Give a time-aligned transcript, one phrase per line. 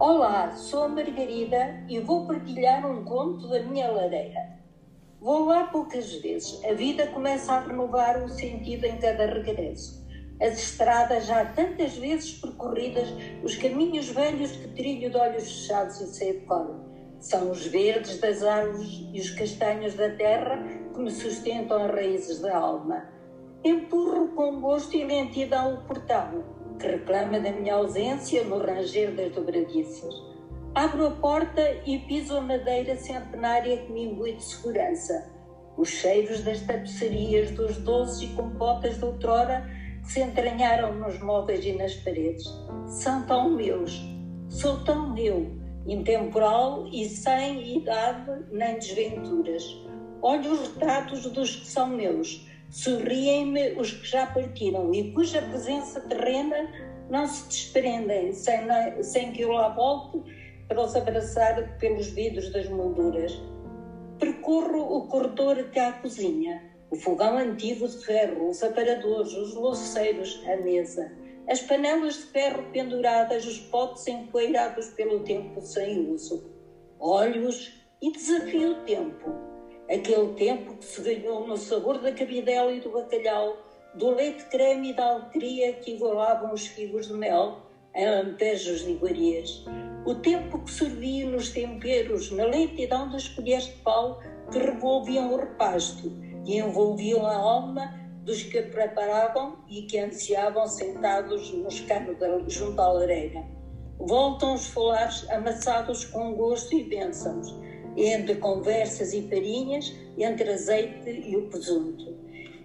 [0.00, 4.56] Olá, sou a Margarida e vou partilhar um conto da minha lareira.
[5.20, 10.06] Vou lá poucas vezes, a vida começa a renovar o sentido em cada regresso.
[10.40, 13.08] As estradas já tantas vezes percorridas,
[13.42, 16.76] os caminhos velhos que trilho de olhos fechados e sei de cor.
[17.18, 20.62] São os verdes das árvores e os castanhos da terra
[20.94, 23.04] que me sustentam as raízes da alma.
[23.64, 26.44] Empurro com gosto e lentidão o portão,
[26.78, 30.14] que reclama da minha ausência no ranger das dobradiças.
[30.74, 35.30] Abro a porta e piso a madeira centenária que me imbui de segurança.
[35.76, 39.68] Os cheiros das tapeçarias, dos doces e compotas de outrora
[40.02, 42.46] que se entranharam nos móveis e nas paredes.
[42.86, 44.00] São tão meus,
[44.48, 49.64] sou tão eu, intemporal e sem idade nem desventuras.
[50.20, 56.00] Olho os retratos dos que são meus, Sorriem-me os que já partiram e cuja presença
[56.02, 56.70] terrena
[57.08, 58.58] não se desprendem sem,
[59.02, 60.22] sem que eu lá volte
[60.68, 63.40] para os abraçar pelos vidros das molduras.
[64.18, 70.42] Percorro o corredor até à cozinha, o fogão antigo de ferro, os aparadores, os louceiros,
[70.46, 71.10] a mesa,
[71.48, 76.52] as panelas de ferro penduradas, os potes empoeirados pelo tempo sem uso.
[77.00, 77.72] Olho-os
[78.02, 79.47] e desafio o tempo
[79.90, 83.56] aquele tempo que se ganhou no sabor da cabidela e do bacalhau,
[83.94, 87.62] do leite creme e da alegria que igualavam os figos de mel
[87.94, 89.64] em lampejos de iguarias.
[90.04, 94.20] O tempo que servia nos temperos, na lentidão das colheres de pau
[94.52, 96.12] que revolviam o repasto
[96.44, 97.94] e envolviam a alma
[98.24, 102.18] dos que preparavam e que ansiavam sentados nos canos
[102.52, 103.42] junto à lareira.
[103.98, 107.56] Voltam os folares amassados com gosto e bênçãos
[108.06, 112.16] entre conversas e farinhas, entre azeite e o presunto.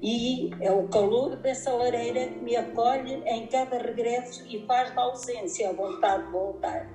[0.00, 5.02] E é o calor dessa lareira que me acolhe em cada regresso e faz da
[5.02, 6.88] ausência a vontade de voltar.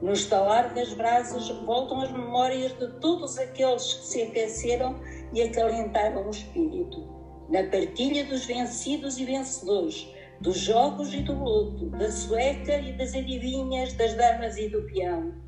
[0.00, 4.98] No estalar das brasas voltam as memórias de todos aqueles que se aqueceram
[5.32, 7.06] e acalentaram o espírito.
[7.50, 10.08] Na partilha dos vencidos e vencedores,
[10.40, 15.47] dos jogos e do luto, da sueca e das adivinhas, das damas e do peão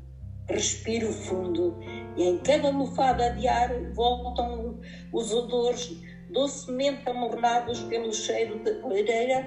[0.51, 1.77] respiro fundo
[2.15, 4.79] e em cada almofada de ar voltam
[5.11, 5.97] os odores
[6.29, 9.45] docemente amornados pelo cheiro de lareira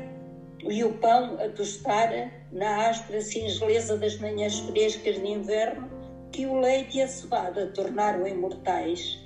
[0.62, 2.10] e o pão a tostar
[2.52, 5.88] na áspera singeleza das manhãs frescas de inverno
[6.32, 9.20] que o leite e a cevada tornaram imortais.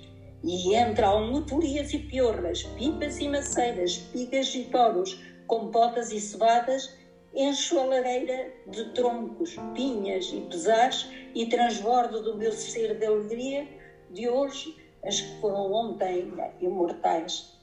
[0.44, 6.94] E entre almotorias e piorras, pipas e maceiras, pigas e toros, compotas e cevadas,
[7.34, 13.66] encho a lareira de troncos, pinhas e pesares e transbordo do meu ser de alegria
[14.10, 17.56] de hoje as que foram ontem imortais.